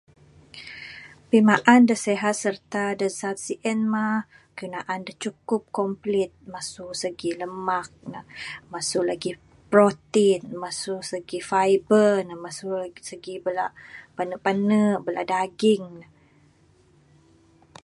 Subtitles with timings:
[1.29, 4.17] Pimaan dak sihat serta dak zat sien mah
[4.57, 8.19] keyuh naan dak cukup complete mesu segi lemak ne
[8.71, 9.31] mesu legi
[9.71, 12.67] protein mesu segi fiber ne mesu
[13.09, 13.65] segi bala
[14.15, 16.07] pane pane bala daging ne.